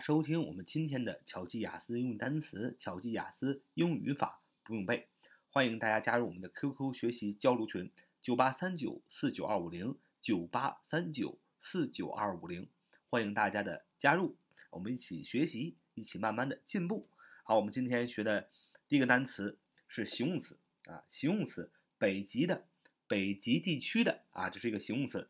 [0.00, 5.06] 收听我们今天的巧记雅思英语单词、巧记雅思英语语法不用背，
[5.50, 7.90] 欢迎大家加入我们的 QQ 学习交流群：
[8.22, 12.68] 九八三九四九二五零九八三九四九二五零，
[13.10, 14.34] 欢迎大家的加入，
[14.70, 17.08] 我们一起学习，一起慢慢的进步。
[17.44, 18.48] 好，我们今天学的
[18.88, 22.66] 第一个单词是形容词啊，形容词，北极的，
[23.06, 25.28] 北极地区的啊，这是一个形容词，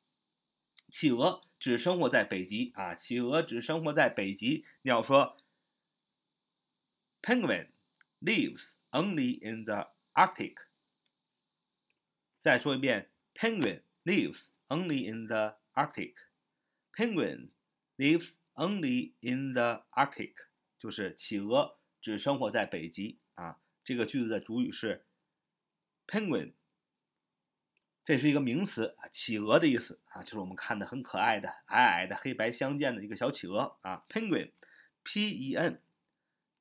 [0.89, 4.65] 企鹅只生活在北极啊，企鹅只生活在北极。
[4.81, 5.37] 你要说
[7.21, 7.73] ，Penguin
[8.23, 10.55] lives only in the Arctic。
[12.39, 16.15] 再说一遍，Penguin lives only in the Arctic。
[16.95, 17.51] Penguin
[17.99, 20.37] lives only in the Arctic，
[20.79, 23.59] 就是企鹅只生活在北极啊。
[23.85, 25.05] 这个句子的主语是
[26.07, 26.53] penguin，
[28.05, 35.81] 这是一个名词，企鹅的意思啊，就是我们看的很可爱的矮矮的黑白相间的一个小企鹅啊，penguin，p e n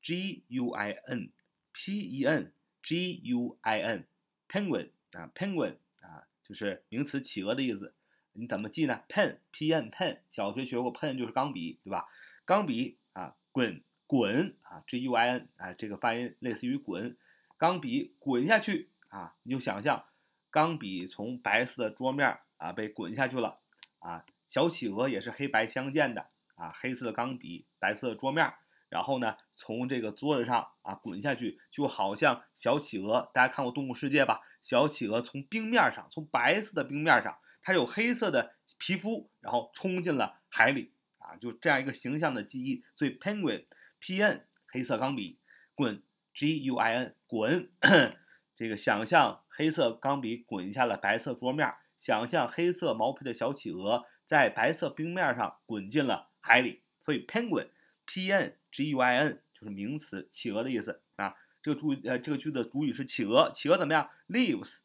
[0.02, 7.94] g u i n，p e n g u i n，penguin 啊，penguin 啊，就是名词企鹅的意思。
[8.34, 12.08] 你怎么记呢？pen，p e n，pen，小学学过 pen 就是钢笔，对吧？
[12.46, 13.84] 钢笔啊，滚。
[14.12, 17.16] 滚啊，G U I N 啊，这个发音类似于滚，
[17.56, 20.04] 钢笔滚下去啊，你就想象
[20.50, 23.62] 钢笔从白色的桌面啊被滚下去了
[24.00, 28.54] 啊，小企鹅也是黑白相间的啊，黑色的钢笔，白色的桌面，
[28.90, 34.42] 然后呢从这个桌子上啊滚下去，就好像小企鹅，大家看过《动物世界》吧？
[34.62, 43.64] 小企鹅从冰面上，从白色的冰面上，它有黑色的皮肤，然后冲进了海里啊，就这样一个形象的记忆，所以 penguin。
[44.02, 44.46] P.N.
[44.68, 45.40] 黑色钢笔
[45.76, 46.02] 滚
[46.34, 47.16] ，G.U.I.N.
[47.28, 47.70] 滚，
[48.56, 56.82] 这个想象黑色钢笔滚下了白色桌面，想象黑色毛皮的小企鹅在白色冰面上滚进了海里。
[57.06, 59.44] 所以 penguin，P.N.G.U.I.N.
[59.54, 61.36] 就是名词，企鹅的意思啊。
[61.62, 64.78] 这个主呃这个句子的主语是企鹅，企鹅怎么样？Lives，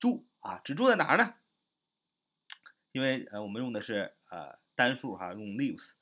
[0.00, 1.34] 住啊，只住在哪儿呢？
[2.90, 5.92] 因为呃我们用的是呃单数哈，用 lives。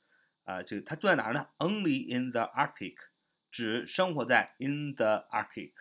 [0.51, 2.97] 啊，这个它住在哪儿呢？Only in the Arctic，
[3.49, 5.71] 只生活在 in the Arctic，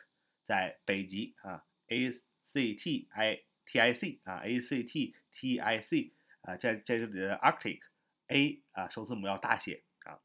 [0.45, 8.63] 在北极啊，A C T I T I C 啊，A C T T I C 啊，在在这里的 Arctic，A
[8.71, 10.21] 啊首字母要大写啊，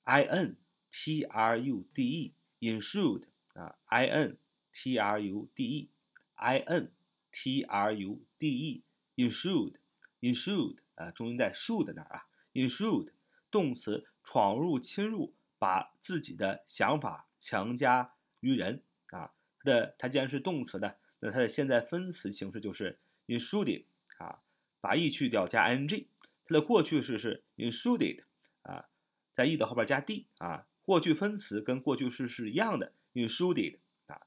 [0.06, 0.56] e，i n
[0.90, 3.24] t r u d e，insured
[3.54, 4.38] 啊，i n
[4.72, 6.94] t r u d e，i n
[7.34, 8.86] t r u d
[9.18, 13.12] e，insured，insured 啊，重音在 should 那儿啊，insured
[13.52, 20.98] 动词，闯入、侵入，把自己的想法强加于人啊，它的它既然是动词的。
[21.20, 23.86] 那它的现在分词形式就是 insured
[24.18, 24.42] 啊，
[24.80, 26.08] 把 e 去掉加 ing，
[26.46, 28.24] 它的过去式是 insured
[28.64, 28.90] 啊，
[29.32, 34.22] 在 e 的后边加 d 啊，过去分词跟过去式是一样的 i n s u d e d 啊。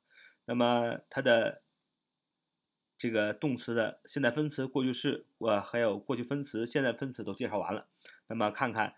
[0.44, 1.62] 那么它的
[2.98, 7.88] 这个动词的现在分词、过去式，呃，还有过去分词、现在分词都介绍完了。
[8.28, 8.94] 那么看看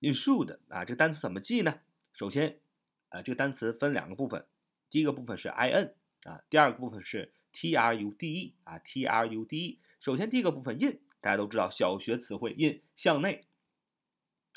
[0.00, 1.80] intrude 啊，这个单词怎么记呢？
[2.12, 2.60] 首先，
[3.08, 4.44] 啊，这个单词分两个部分，
[4.90, 5.94] 第一个部分是 in
[6.24, 9.78] 啊，第二个部分是 trude 啊，trude。
[10.00, 13.46] 首先第一个部分 in，大家都知道小学词汇 in 向内，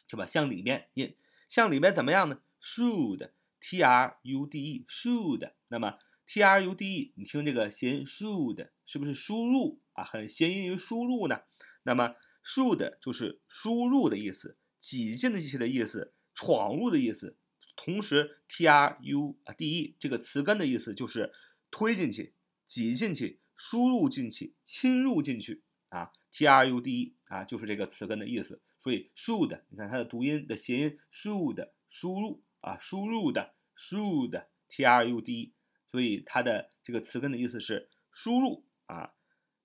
[0.10, 0.26] 是吧？
[0.26, 1.14] 向里面 in，
[1.50, 5.52] 向里面怎么样呢？should，trude，should。
[5.68, 10.04] 那么 trude，你听这个谐音 should 是不是输入啊？
[10.04, 11.42] 很谐音于输入呢？
[11.84, 12.16] 那么
[12.46, 17.36] should 就是输入的意思，挤进的这些的意思，闯入的意思。
[17.76, 21.32] 同时 t r u 啊 d e 这个词根的意思就是
[21.72, 22.34] 推进去、
[22.66, 26.12] 挤进去、输入进去、侵入进去啊。
[26.32, 28.62] trude 啊就是这个词根的意思。
[28.80, 35.52] 所以 should 你看它的读音的谐音 should 输入啊，输入的 should trude。
[35.88, 39.14] 所以它的这个词根的意思是输入啊，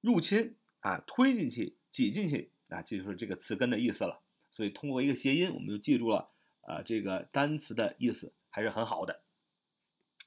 [0.01, 4.23] 入侵啊，推进去、挤进去啊，这就是这个词根的意思了。
[4.51, 6.31] 所以通过一个谐音，我们就记住了
[6.63, 9.23] 啊，这个单词的意思还是很好的。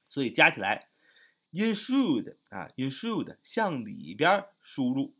[0.06, 0.90] 所以加起来
[1.56, 5.14] ，intrude 啊，intrude 向里边输入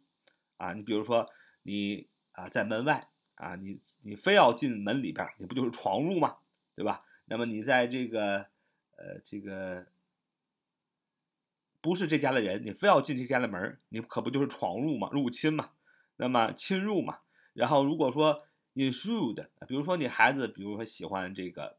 [0.59, 0.73] 啊。
[0.75, 1.29] 你比如说
[1.63, 6.37] 你啊在门外啊，你你非要进门里边，你不就是闯入吗？
[6.75, 7.05] 对吧？
[7.25, 8.47] 那么你在这个
[8.97, 9.87] 呃这个。
[11.83, 15.71] 不是这家的人，你非要进这家的门你可不就是闯入嘛，入侵嘛，
[16.17, 17.21] 那么侵入嘛。
[17.53, 18.45] 然后如果说
[18.75, 21.79] intrude，比如说你孩子，比如说喜欢这个，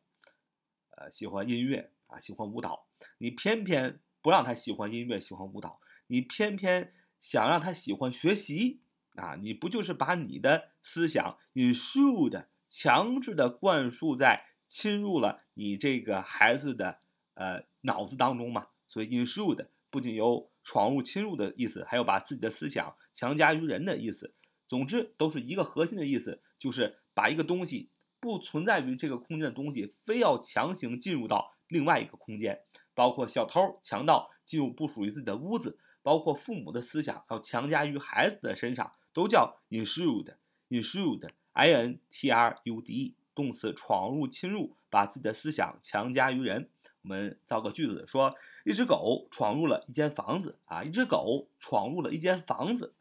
[0.91, 2.87] 呃，喜欢音乐啊，喜欢舞蹈，
[3.17, 6.91] 你偏偏不让他喜欢音乐，喜欢舞蹈，你偏偏
[7.21, 8.81] 想让他喜欢学习
[9.15, 16.99] 啊，你不就是把你的思想 intrude 强制的灌输在侵入了你这个孩子的
[17.35, 18.67] 呃脑子当中嘛？
[18.85, 19.67] 所以 intrude。
[19.89, 24.33] 不仅有闯入、侵入的意思，还有把自己的思想强加于人的意思。
[24.67, 27.89] 总之，都是一个核心的意思，就是把一个东西
[28.19, 32.59] 不存在于这个空间的东西，非要强行进入到另外一个空间。
[32.97, 40.33] 包括小偷、强盗进入不属于自己的屋子，包括父母的思想要强加于孩子的身上，都叫 intrude。
[40.69, 46.71] intrude，i n t r u d e，动词，闯入、侵入，把自己的思想强加于人。
[47.03, 48.35] 我们造个句子说。
[48.65, 50.83] 一只狗闯入了一间房子啊！
[50.83, 52.93] 一只狗闯入了一间房子。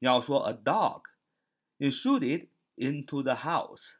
[0.00, 1.04] 你要说 a dog
[1.78, 3.94] intruded into the house。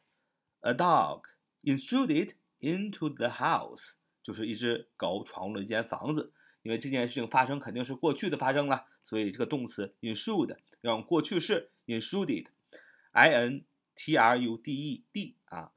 [0.61, 1.23] a dog
[1.63, 3.93] intruded into the house
[4.25, 6.33] 就是一只狗闯入了一间房子。
[6.63, 15.73] 因为这件事情发生肯定是过去的发生了，所以这个动词 intrude 要用过去式 intruded，i n t r u d e d 啊。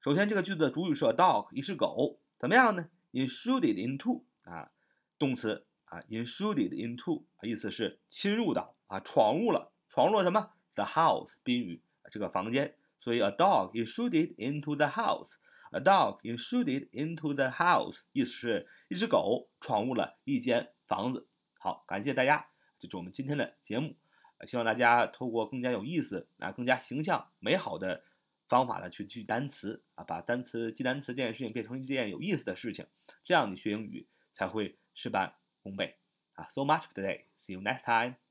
[0.00, 4.70] 首先这个句子的主语是 a dog 一只狗，怎么样呢？intruded into 啊。
[5.18, 12.74] 动词啊，intruded into，意思是侵入到啊，闯入了，闯入了什么？The house，宾语，这个房间。
[13.00, 15.28] 所以 a dog intruded into the house
[15.72, 21.26] A dog intruded into the house，意思是一只狗闯入了一间房子。
[21.58, 22.46] 好，感谢大家，
[22.78, 23.96] 这是我们今天的节目。
[24.46, 28.04] 希望大家透过更加有意思啊，更加形象、美好的
[28.48, 32.86] 方法呢去记单词啊，把单词记单词这件事情变成一件有意思的事情，
[33.24, 34.78] 这样你学英语才会。
[34.94, 35.32] 事半
[35.62, 35.96] 功倍
[36.34, 37.24] 啊！So much for today.
[37.40, 38.21] See you next time.